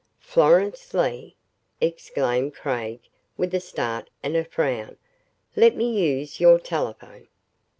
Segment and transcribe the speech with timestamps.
[0.19, 1.35] "Florence Leigh!"
[1.79, 3.01] exclaimed Craig
[3.37, 4.97] with a start and a frown.
[5.55, 7.27] "Let me use your telephone."